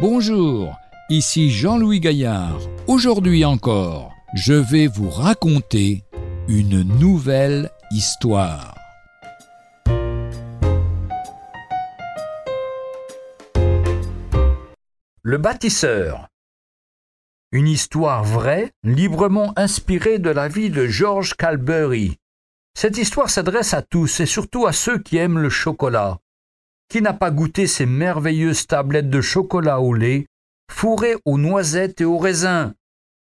Bonjour, 0.00 0.78
ici 1.10 1.50
Jean-Louis 1.50 2.00
Gaillard. 2.00 2.58
Aujourd'hui 2.86 3.44
encore, 3.44 4.14
je 4.32 4.54
vais 4.54 4.86
vous 4.86 5.10
raconter 5.10 6.04
une 6.48 6.80
nouvelle 6.98 7.70
histoire. 7.90 8.74
Le 15.22 15.36
bâtisseur. 15.36 16.28
Une 17.52 17.68
histoire 17.68 18.24
vraie, 18.24 18.70
librement 18.82 19.52
inspirée 19.56 20.18
de 20.18 20.30
la 20.30 20.48
vie 20.48 20.70
de 20.70 20.86
George 20.86 21.34
Calbury. 21.34 22.16
Cette 22.72 22.96
histoire 22.96 23.28
s'adresse 23.28 23.74
à 23.74 23.82
tous 23.82 24.20
et 24.20 24.26
surtout 24.26 24.66
à 24.66 24.72
ceux 24.72 24.98
qui 24.98 25.18
aiment 25.18 25.38
le 25.38 25.50
chocolat. 25.50 26.20
Qui 26.90 27.02
n'a 27.02 27.12
pas 27.12 27.30
goûté 27.30 27.68
ces 27.68 27.86
merveilleuses 27.86 28.66
tablettes 28.66 29.10
de 29.10 29.20
chocolat 29.20 29.80
au 29.80 29.94
lait, 29.94 30.26
fourrées 30.72 31.14
aux 31.24 31.38
noisettes 31.38 32.00
et 32.00 32.04
aux 32.04 32.18
raisins? 32.18 32.74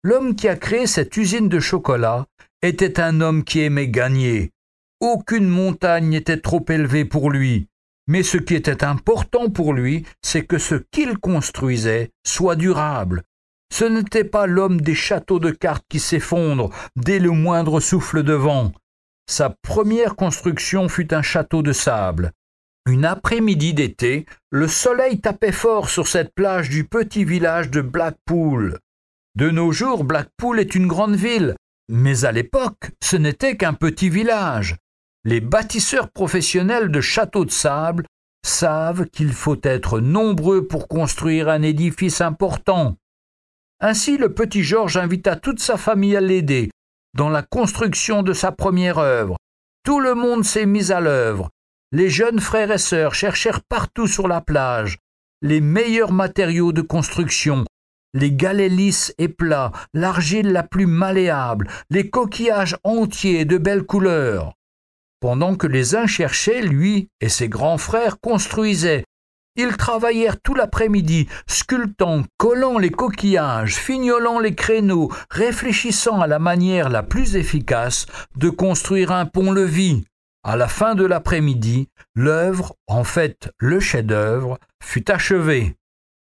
L'homme 0.04 0.38
qui 0.38 0.48
a 0.48 0.56
créé 0.56 0.88
cette 0.88 1.18
usine 1.18 1.50
de 1.50 1.60
chocolat 1.60 2.28
était 2.62 3.02
un 3.02 3.20
homme 3.20 3.44
qui 3.44 3.60
aimait 3.60 3.90
gagner. 3.90 4.52
Aucune 5.02 5.50
montagne 5.50 6.08
n'était 6.08 6.40
trop 6.40 6.64
élevée 6.70 7.04
pour 7.04 7.30
lui. 7.30 7.68
Mais 8.08 8.24
ce 8.24 8.38
qui 8.38 8.56
était 8.56 8.86
important 8.86 9.50
pour 9.50 9.74
lui, 9.74 10.06
c'est 10.22 10.46
que 10.46 10.60
ce 10.60 10.76
qu'il 10.76 11.18
construisait 11.18 12.12
soit 12.26 12.56
durable. 12.56 13.24
Ce 13.70 13.84
n'était 13.84 14.24
pas 14.24 14.48
l'homme 14.48 14.80
des 14.80 14.96
châteaux 14.96 15.40
de 15.40 15.52
cartes 15.52 15.84
qui 15.90 16.00
s'effondrent 16.00 16.70
dès 16.96 17.20
le 17.20 17.32
moindre 17.32 17.82
souffle 17.82 18.24
de 18.24 18.32
vent. 18.32 18.72
Sa 19.30 19.50
première 19.62 20.16
construction 20.16 20.88
fut 20.88 21.14
un 21.14 21.22
château 21.22 21.62
de 21.62 21.74
sable. 21.74 22.32
Une 22.88 23.04
après-midi 23.04 23.74
d'été, 23.74 24.26
le 24.50 24.70
soleil 24.70 25.20
tapait 25.20 25.52
fort 25.52 25.90
sur 25.90 26.08
cette 26.08 26.34
plage 26.34 26.70
du 26.70 26.86
petit 26.86 27.26
village 27.26 27.70
de 27.70 27.82
Blackpool. 27.82 28.80
De 29.36 29.50
nos 29.50 29.74
jours, 29.74 30.06
Blackpool 30.06 30.62
est 30.62 30.74
une 30.74 30.88
grande 30.88 31.18
ville, 31.18 31.58
mais 31.90 32.24
à 32.24 32.32
l'époque, 32.32 32.92
ce 33.04 33.18
n'était 33.18 33.58
qu'un 33.58 33.74
petit 33.74 34.10
village. 34.10 34.78
Les 35.26 35.42
bâtisseurs 35.42 36.10
professionnels 36.10 36.90
de 36.90 37.02
châteaux 37.02 37.44
de 37.44 37.52
sable 37.52 38.06
savent 38.46 39.08
qu'il 39.10 39.34
faut 39.34 39.60
être 39.64 40.00
nombreux 40.00 40.66
pour 40.66 40.88
construire 40.88 41.50
un 41.50 41.64
édifice 41.64 42.22
important. 42.22 42.96
Ainsi, 43.82 44.18
le 44.18 44.34
petit 44.34 44.64
Georges 44.64 44.96
invita 44.96 45.36
toute 45.36 45.60
sa 45.60 45.76
famille 45.76 46.16
à 46.16 46.22
l'aider 46.22 46.72
dans 47.14 47.30
la 47.30 47.42
construction 47.42 48.24
de 48.24 48.32
sa 48.32 48.54
première 48.54 49.00
œuvre. 49.00 49.36
Tout 49.84 50.00
le 50.00 50.16
monde 50.16 50.46
s'est 50.46 50.66
mis 50.66 50.94
à 50.94 51.02
l'œuvre. 51.02 51.50
Les 51.92 52.10
jeunes 52.10 52.40
frères 52.40 52.72
et 52.72 52.78
sœurs 52.78 53.16
cherchèrent 53.16 53.62
partout 53.62 54.08
sur 54.08 54.28
la 54.28 54.42
plage 54.42 54.98
les 55.42 55.62
meilleurs 55.62 56.12
matériaux 56.12 56.72
de 56.72 56.82
construction, 56.82 57.64
les 58.14 58.32
galets 58.32 58.72
lisses 58.72 59.14
et 59.20 59.28
plats, 59.28 59.72
l'argile 59.94 60.52
la 60.52 60.64
plus 60.64 60.88
malléable, 60.88 61.68
les 61.92 62.10
coquillages 62.10 62.76
entiers 62.84 63.46
de 63.46 63.60
belles 63.60 63.86
couleurs. 63.86 64.54
Pendant 65.20 65.56
que 65.56 65.68
les 65.68 65.96
uns 65.96 66.08
cherchaient, 66.08 66.62
lui 66.62 67.10
et 67.22 67.30
ses 67.30 67.50
grands 67.50 67.78
frères 67.78 68.20
construisaient. 68.20 69.04
Ils 69.56 69.78
travaillèrent 69.78 70.40
tout 70.42 70.56
l'après-midi, 70.56 71.28
sculptant, 71.48 72.24
collant 72.38 72.78
les 72.80 72.92
coquillages, 72.92 73.76
fignolant 73.76 74.40
les 74.40 74.56
créneaux, 74.56 75.12
réfléchissant 75.30 76.22
à 76.22 76.28
la 76.28 76.40
manière 76.40 76.90
la 76.90 77.04
plus 77.04 77.36
efficace 77.36 78.06
de 78.36 78.50
construire 78.50 79.12
un 79.12 79.26
pont-levis. 79.26 80.04
À 80.48 80.56
la 80.56 80.70
fin 80.70 80.96
de 80.96 81.04
l'après-midi, 81.04 81.90
l'œuvre, 82.16 82.78
en 82.88 83.04
fait 83.04 83.50
le 83.58 83.82
chef-d'œuvre, 83.82 84.60
fut 84.82 85.12
achevée. 85.12 85.76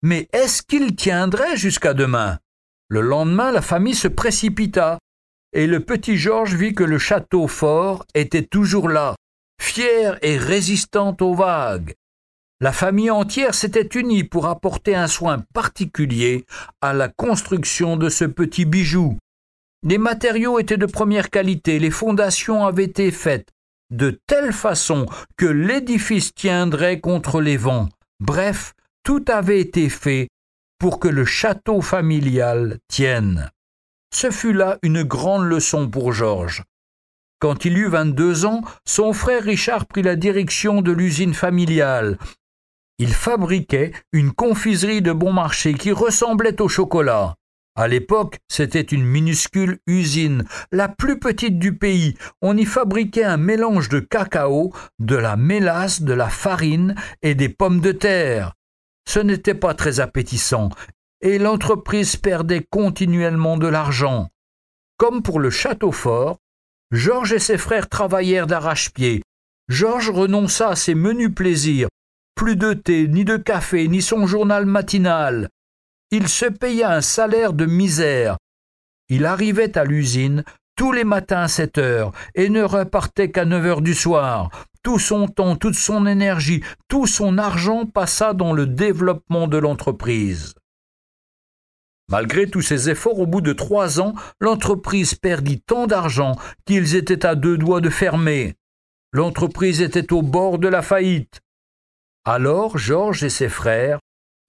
Mais 0.02 0.30
est-ce 0.32 0.64
qu'il 0.64 0.96
tiendrait 0.96 1.58
jusqu'à 1.58 1.94
demain? 1.94 2.40
Le 2.88 3.02
lendemain, 3.02 3.52
la 3.52 3.62
famille 3.62 3.96
se 3.96 4.08
précipita, 4.08 4.98
et 5.52 5.68
le 5.68 5.82
petit 5.82 6.16
Georges 6.16 6.56
vit 6.56 6.74
que 6.74 6.86
le 6.86 7.00
château 7.00 7.50
fort 7.50 8.06
était 8.16 8.46
toujours 8.46 8.88
là, 8.88 9.16
fier 9.62 10.18
et 10.22 10.38
résistant 10.38 11.18
aux 11.20 11.36
vagues. 11.36 11.94
La 12.62 12.72
famille 12.72 13.12
entière 13.12 13.54
s'était 13.54 14.00
unie 14.00 14.24
pour 14.24 14.46
apporter 14.46 14.96
un 14.96 15.08
soin 15.08 15.44
particulier 15.54 16.46
à 16.80 16.94
la 16.94 17.10
construction 17.10 17.98
de 17.98 18.08
ce 18.08 18.24
petit 18.24 18.64
bijou. 18.64 19.18
Les 19.86 19.98
matériaux 19.98 20.60
étaient 20.60 20.78
de 20.78 20.86
première 20.86 21.30
qualité, 21.30 21.78
les 21.78 21.92
fondations 21.92 22.66
avaient 22.66 22.86
été 22.86 23.12
faites 23.12 23.53
de 23.94 24.20
telle 24.28 24.52
façon 24.52 25.06
que 25.38 25.46
l'édifice 25.46 26.34
tiendrait 26.34 27.00
contre 27.00 27.42
les 27.42 27.58
vents. 27.58 27.90
Bref, 28.20 28.74
tout 29.04 29.24
avait 29.28 29.60
été 29.60 29.90
fait 29.90 30.28
pour 30.80 31.00
que 31.00 31.08
le 31.08 31.26
château 31.26 31.82
familial 31.82 32.80
tienne. 32.88 33.52
Ce 34.14 34.32
fut 34.32 34.54
là 34.54 34.80
une 34.84 35.04
grande 35.04 35.46
leçon 35.46 35.90
pour 35.90 36.12
Georges. 36.12 36.64
Quand 37.40 37.66
il 37.66 37.78
eut 37.78 37.88
vingt-deux 37.88 38.46
ans, 38.46 38.62
son 38.86 39.14
frère 39.14 39.44
Richard 39.44 39.86
prit 39.86 40.02
la 40.02 40.16
direction 40.16 40.82
de 40.82 40.92
l'usine 40.92 41.34
familiale. 41.34 42.18
Il 43.00 43.14
fabriquait 43.14 43.92
une 44.12 44.32
confiserie 44.32 45.02
de 45.02 45.12
bon 45.12 45.34
marché 45.34 45.74
qui 45.74 45.92
ressemblait 45.92 46.62
au 46.62 46.68
chocolat. 46.68 47.36
À 47.76 47.88
l'époque, 47.88 48.40
c'était 48.48 48.82
une 48.82 49.04
minuscule 49.04 49.80
usine, 49.88 50.44
la 50.72 50.88
plus 50.88 51.20
petite 51.20 51.58
du 51.58 51.76
pays. 51.76 52.14
On 52.42 52.56
y 52.56 52.66
fabriquait 52.66 53.24
un 53.24 53.38
mélange 53.38 53.90
de 53.90 54.00
cacao, 54.00 54.72
de 55.00 55.16
la 55.16 55.38
mélasse, 55.38 56.04
de 56.04 56.14
la 56.14 56.30
farine 56.30 56.94
et 57.24 57.34
des 57.34 57.50
pommes 57.50 57.80
de 57.80 57.92
terre. 57.92 58.54
Ce 59.10 59.20
n'était 59.20 59.56
pas 59.56 59.74
très 59.74 60.00
appétissant, 60.00 60.70
et 61.22 61.40
l'entreprise 61.40 62.16
perdait 62.16 62.66
continuellement 62.70 63.58
de 63.58 63.68
l'argent. 63.68 64.30
Comme 64.98 65.24
pour 65.24 65.40
le 65.40 65.50
château 65.50 65.92
fort, 65.92 66.38
Georges 66.92 67.34
et 67.34 67.40
ses 67.40 67.58
frères 67.58 67.90
travaillèrent 67.90 68.46
d'arrache-pied. 68.46 69.24
Georges 69.68 70.12
renonça 70.12 70.70
à 70.70 70.76
ses 70.76 70.94
menus 70.94 71.34
plaisirs, 71.34 71.88
plus 72.36 72.56
de 72.56 72.74
thé, 72.74 73.08
ni 73.08 73.26
de 73.26 73.38
café, 73.38 73.88
ni 73.88 74.04
son 74.04 74.28
journal 74.28 74.68
matinal. 74.68 75.50
Il 76.16 76.28
se 76.28 76.46
paya 76.46 76.92
un 76.92 77.02
salaire 77.02 77.54
de 77.54 77.66
misère. 77.66 78.38
Il 79.10 79.26
arrivait 79.26 79.76
à 79.80 79.84
l'usine 79.84 80.44
tous 80.76 80.92
les 80.92 81.06
matins 81.06 81.42
à 81.42 81.48
sept 81.48 81.80
heures 81.80 82.12
et 82.36 82.50
ne 82.50 82.62
repartait 82.62 83.32
qu'à 83.32 83.46
neuf 83.46 83.66
heures 83.66 83.82
du 83.82 83.96
soir. 83.96 84.52
Tout 84.84 85.00
son 85.00 85.28
temps, 85.28 85.56
toute 85.56 85.74
son 85.74 86.06
énergie, 86.06 86.64
tout 86.88 87.08
son 87.08 87.40
argent 87.40 87.88
passa 87.88 88.34
dans 88.34 88.54
le 88.54 88.68
développement 88.68 89.48
de 89.48 89.58
l'entreprise. 89.58 90.54
Malgré 92.10 92.48
tous 92.48 92.62
ses 92.62 92.92
efforts, 92.92 93.18
au 93.18 93.26
bout 93.26 93.42
de 93.42 93.54
trois 93.54 94.00
ans, 94.00 94.14
l'entreprise 94.40 95.16
perdit 95.16 95.62
tant 95.62 95.88
d'argent 95.88 96.36
qu'ils 96.68 96.94
étaient 96.94 97.26
à 97.26 97.34
deux 97.34 97.58
doigts 97.58 97.82
de 97.82 97.90
fermer. 97.90 98.54
L'entreprise 99.14 99.82
était 99.82 100.14
au 100.14 100.22
bord 100.22 100.60
de 100.60 100.68
la 100.68 100.84
faillite. 100.84 101.42
Alors 102.24 102.78
Georges 102.78 103.24
et 103.24 103.32
ses 103.32 103.50
frères 103.50 103.98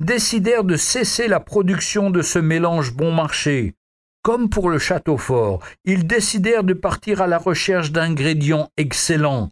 décidèrent 0.00 0.64
de 0.64 0.76
cesser 0.76 1.28
la 1.28 1.40
production 1.40 2.10
de 2.10 2.22
ce 2.22 2.38
mélange 2.38 2.92
bon 2.92 3.12
marché. 3.12 3.74
Comme 4.22 4.48
pour 4.48 4.70
le 4.70 4.78
château 4.78 5.18
fort, 5.18 5.62
ils 5.84 6.06
décidèrent 6.06 6.64
de 6.64 6.72
partir 6.72 7.20
à 7.20 7.26
la 7.26 7.38
recherche 7.38 7.92
d'ingrédients 7.92 8.70
excellents. 8.76 9.50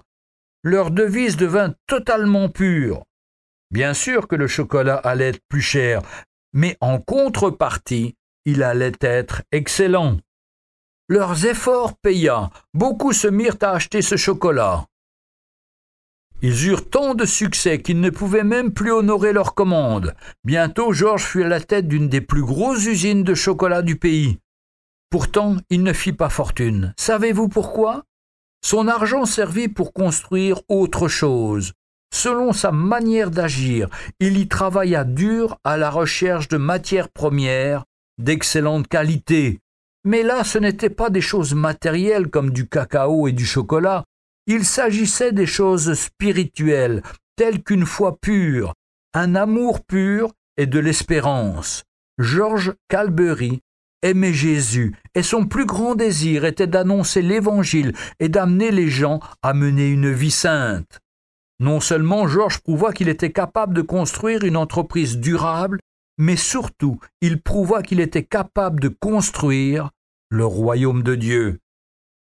Leur 0.63 0.91
devise 0.91 1.37
devint 1.37 1.75
totalement 1.87 2.49
pure. 2.49 3.05
Bien 3.71 3.95
sûr 3.95 4.29
que 4.29 4.37
le 4.37 4.47
chocolat 4.47 4.97
allait 4.97 5.29
être 5.29 5.43
plus 5.49 5.61
cher, 5.61 6.03
mais 6.53 6.77
en 6.81 6.99
contrepartie, 7.01 8.17
il 8.45 8.63
allait 8.63 8.93
être 9.01 9.43
excellent. 9.53 10.19
Leurs 11.09 11.47
efforts 11.47 11.97
paya, 11.99 12.51
beaucoup 12.75 13.13
se 13.13 13.29
mirent 13.29 13.57
à 13.61 13.73
acheter 13.73 14.03
ce 14.03 14.17
chocolat. 14.17 14.87
Ils 16.45 16.67
eurent 16.67 16.91
tant 16.91 17.15
de 17.15 17.25
succès 17.25 17.81
qu'ils 17.81 18.01
ne 18.01 18.11
pouvaient 18.11 18.43
même 18.43 18.73
plus 18.73 18.91
honorer 18.91 19.33
leurs 19.33 19.55
commandes. 19.55 20.13
Bientôt, 20.45 20.93
Georges 20.93 21.25
fut 21.25 21.45
à 21.45 21.49
la 21.49 21.61
tête 21.61 21.87
d'une 21.87 22.09
des 22.09 22.21
plus 22.21 22.43
grosses 22.43 22.85
usines 22.85 23.23
de 23.23 23.35
chocolat 23.35 23.83
du 23.83 23.95
pays. 23.97 24.39
Pourtant, 25.09 25.57
il 25.71 25.85
ne 25.85 25.93
fit 25.93 26.13
pas 26.13 26.31
fortune. 26.31 26.95
Savez-vous 26.99 27.49
pourquoi? 27.49 28.03
Son 28.65 28.89
argent 28.89 29.25
servit 29.25 29.69
pour 29.69 29.93
construire 29.93 30.61
autre 30.69 31.07
chose. 31.07 31.75
Selon 32.13 32.53
sa 32.53 32.73
manière 32.73 33.31
d'agir, 33.31 33.89
il 34.19 34.37
y 34.37 34.49
travailla 34.49 35.05
dur 35.05 35.59
à 35.63 35.77
la 35.77 35.91
recherche 35.91 36.49
de 36.49 36.57
matières 36.57 37.09
premières 37.09 37.85
d'excellente 38.19 38.89
qualité. 38.89 39.61
Mais 40.05 40.23
là, 40.23 40.43
ce 40.43 40.59
n'était 40.59 40.91
pas 40.91 41.09
des 41.09 41.21
choses 41.21 41.55
matérielles 41.55 42.29
comme 42.29 42.51
du 42.51 42.69
cacao 42.69 43.29
et 43.29 43.33
du 43.33 43.47
chocolat, 43.47 44.05
il 44.47 44.65
s'agissait 44.65 45.33
des 45.33 45.47
choses 45.47 45.95
spirituelles, 45.95 47.03
telles 47.37 47.63
qu'une 47.63 47.87
foi 47.87 48.19
pure, 48.21 48.75
un 49.15 49.35
amour 49.35 49.85
pur 49.85 50.33
et 50.57 50.67
de 50.67 50.79
l'espérance. 50.79 51.85
Georges 52.19 52.75
Calbury 52.89 53.61
aimait 54.03 54.33
Jésus, 54.33 54.95
et 55.15 55.23
son 55.23 55.47
plus 55.47 55.65
grand 55.65 55.95
désir 55.95 56.45
était 56.45 56.67
d'annoncer 56.67 57.23
l'Évangile 57.23 57.93
et 58.21 58.29
d'amener 58.29 58.71
les 58.71 58.89
gens 58.89 59.21
à 59.43 59.55
mener 59.55 59.89
une 59.89 60.11
vie 60.11 60.31
sainte. 60.31 60.99
Non 61.61 61.79
seulement 61.79 62.27
Georges 62.27 62.59
prouva 62.59 62.93
qu'il 62.93 63.09
était 63.09 63.33
capable 63.33 63.75
de 63.75 63.83
construire 63.83 64.43
une 64.43 64.57
entreprise 64.57 65.19
durable, 65.19 65.79
mais 66.19 66.37
surtout 66.37 66.99
il 67.21 67.41
prouva 67.41 67.83
qu'il 67.83 68.01
était 68.01 68.25
capable 68.25 68.81
de 68.81 68.89
construire 68.89 69.91
le 70.29 70.45
royaume 70.45 71.03
de 71.03 71.15
Dieu. 71.15 71.61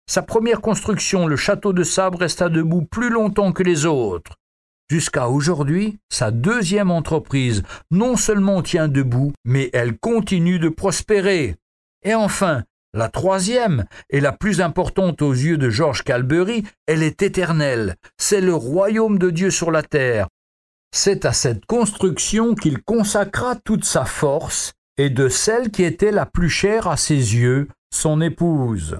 Sa 0.07 0.21
première 0.21 0.61
construction, 0.61 1.25
le 1.25 1.35
château 1.35 1.73
de 1.73 1.83
Sable, 1.83 2.17
resta 2.17 2.49
debout 2.49 2.83
plus 2.83 3.09
longtemps 3.09 3.51
que 3.51 3.63
les 3.63 3.85
autres. 3.85 4.35
Jusqu'à 4.87 5.29
aujourd'hui, 5.29 5.97
sa 6.09 6.29
deuxième 6.29 6.91
entreprise 6.91 7.63
non 7.89 8.15
seulement 8.15 8.61
tient 8.61 8.87
debout, 8.87 9.33
mais 9.43 9.71
elle 9.73 9.97
continue 9.97 10.59
de 10.59 10.69
prospérer. 10.69 11.55
Et 12.03 12.13
enfin, 12.13 12.63
la 12.93 13.09
troisième, 13.09 13.85
et 14.11 14.21
la 14.21 14.31
plus 14.31 14.61
importante 14.61 15.23
aux 15.23 15.33
yeux 15.33 15.57
de 15.57 15.69
George 15.69 16.03
Calbury, 16.03 16.63
elle 16.85 17.01
est 17.01 17.23
éternelle. 17.23 17.95
C'est 18.17 18.41
le 18.41 18.53
royaume 18.53 19.17
de 19.17 19.31
Dieu 19.31 19.49
sur 19.49 19.71
la 19.71 19.81
terre. 19.81 20.27
C'est 20.93 21.25
à 21.25 21.33
cette 21.33 21.65
construction 21.65 22.53
qu'il 22.53 22.81
consacra 22.83 23.55
toute 23.55 23.83
sa 23.83 24.05
force, 24.05 24.73
et 24.97 25.09
de 25.09 25.29
celle 25.29 25.71
qui 25.71 25.83
était 25.83 26.11
la 26.11 26.27
plus 26.27 26.49
chère 26.49 26.87
à 26.87 26.95
ses 26.95 27.15
yeux, 27.15 27.67
son 27.91 28.21
épouse. 28.21 28.99